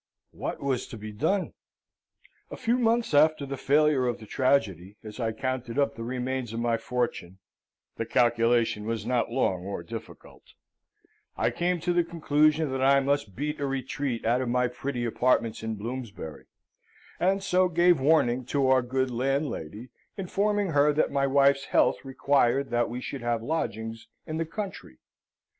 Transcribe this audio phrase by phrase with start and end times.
[0.31, 1.53] What was to be done?
[2.49, 6.53] A few months after the failure of the tragedy, as I counted up the remains
[6.53, 7.37] of my fortune
[7.97, 10.53] (the calculation was not long or difficult),
[11.37, 15.05] I came to the conclusion that I must beat a retreat out of my pretty
[15.05, 16.47] apartments in Bloomsbury,
[17.19, 22.71] and so gave warning to our good landlady, informing her that my wife's health required
[22.71, 24.97] that we should have lodgings in the country.